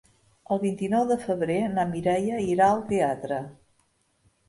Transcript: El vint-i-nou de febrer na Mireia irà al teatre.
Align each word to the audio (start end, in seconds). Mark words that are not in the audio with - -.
El 0.55 0.61
vint-i-nou 0.63 1.05
de 1.11 1.17
febrer 1.27 1.59
na 1.75 1.87
Mireia 1.93 2.43
irà 2.57 2.73
al 2.73 2.85
teatre. 2.91 3.43